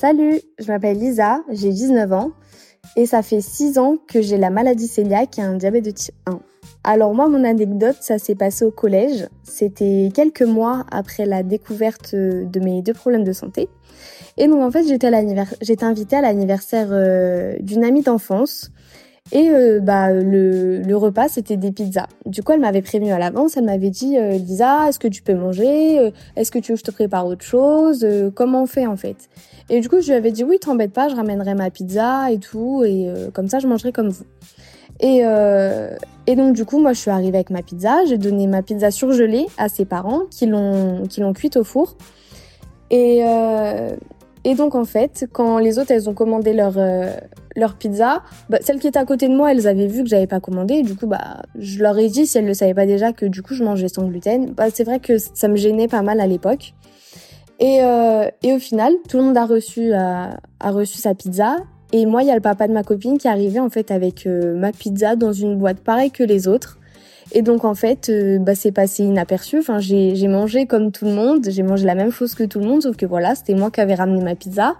[0.00, 2.30] Salut, je m'appelle Lisa, j'ai 19 ans
[2.96, 6.14] et ça fait 6 ans que j'ai la maladie cœliaque et un diabète de type
[6.24, 6.40] 1.
[6.84, 9.28] Alors moi, mon anecdote, ça s'est passé au collège.
[9.42, 13.68] C'était quelques mois après la découverte de mes deux problèmes de santé.
[14.38, 18.70] Et donc en fait, j'étais invitée à l'anniversaire euh, d'une amie d'enfance
[19.32, 22.08] et euh, bah le, repas c'était des pizzas.
[22.26, 25.22] Du coup elle m'avait prévenu à l'avance, elle m'avait dit euh, Lisa, est-ce que tu
[25.22, 25.98] peux manger?
[25.98, 28.06] Euh, Est-ce que tu veux que je te prépare autre chose?
[28.34, 29.28] Comment on fait en fait?
[29.68, 32.38] Et du coup je lui avais dit oui, t'embête pas, je ramènerai ma pizza et
[32.38, 34.24] tout et comme ça je mangerai comme vous.
[34.98, 35.22] Et,
[36.34, 39.46] donc du coup moi je suis arrivée avec ma pizza, j'ai donné ma pizza surgelée
[39.58, 41.96] à ses parents qui l'ont qui l'ont cuite au four.
[42.90, 43.22] Et
[44.56, 46.74] donc en fait, quand les autres elles ont commandé leur
[47.56, 50.26] leur pizza, bah, celles qui étaient à côté de moi, elles avaient vu que j'avais
[50.26, 50.82] pas commandé.
[50.82, 53.42] Du coup, bah je leur ai dit si elles le savaient pas déjà que du
[53.42, 54.52] coup je mangeais sans gluten.
[54.52, 56.74] Bah c'est vrai que ça me gênait pas mal à l'époque.
[57.58, 61.56] Et euh, et au final, tout le monde a reçu a, a reçu sa pizza.
[61.92, 64.26] Et moi, il y a le papa de ma copine qui arrivé en fait avec
[64.26, 66.78] euh, ma pizza dans une boîte pareille que les autres.
[67.32, 69.58] Et donc en fait, euh, bah, c'est passé inaperçu.
[69.58, 72.66] Enfin, j'ai mangé comme tout le monde, j'ai mangé la même chose que tout le
[72.66, 74.74] monde, sauf que voilà, c'était moi qui avais ramené ma pizza.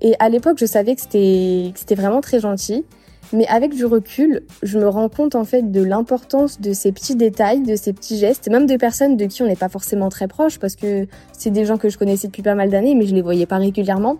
[0.00, 2.84] Et à l'époque, je savais que c'était c'était vraiment très gentil.
[3.32, 7.14] Mais avec du recul, je me rends compte en fait de l'importance de ces petits
[7.14, 10.26] détails, de ces petits gestes, même de personnes de qui on n'est pas forcément très
[10.26, 13.14] proche, parce que c'est des gens que je connaissais depuis pas mal d'années, mais je
[13.14, 14.16] les voyais pas régulièrement.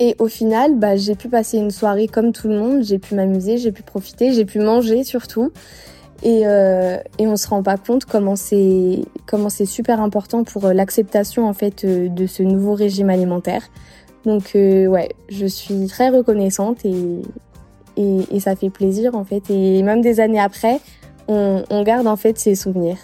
[0.00, 3.14] Et au final, bah, j'ai pu passer une soirée comme tout le monde, j'ai pu
[3.14, 5.52] m'amuser, j'ai pu profiter, j'ai pu manger surtout.
[6.24, 10.64] Et, euh, et on se rend pas compte comment c'est comment c'est super important pour
[10.64, 13.62] euh, l'acceptation en fait euh, de ce nouveau régime alimentaire.
[14.24, 17.22] Donc euh, ouais, je suis très reconnaissante et,
[17.96, 19.50] et, et ça fait plaisir en fait.
[19.50, 20.80] Et même des années après,
[21.28, 22.98] on, on garde en fait ces souvenirs.